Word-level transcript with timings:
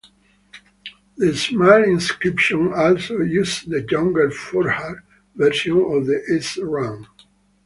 The 1.17 1.35
small 1.37 1.83
inscription 1.83 2.73
also 2.73 3.19
uses 3.19 3.65
the 3.65 3.85
younger 3.87 4.31
futhark 4.31 5.03
version 5.35 5.73
of 5.77 6.07
the 6.07 6.23
s-rune. 6.39 7.05